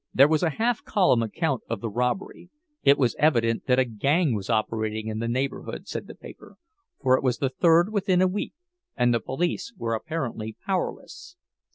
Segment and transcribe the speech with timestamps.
[0.15, 4.49] There was a half column account of the robbery—it was evident that a gang was
[4.49, 6.55] operating in the neighborhood, said the paper,
[6.99, 8.55] for it was the third within a week,
[8.95, 11.35] and the police were apparently powerless.